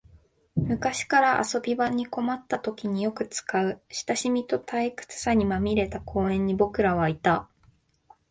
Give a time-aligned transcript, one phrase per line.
[0.55, 7.47] 昔から遊び場に困ったときによく使う、親しみと退屈さにまみれた公園に僕らはいた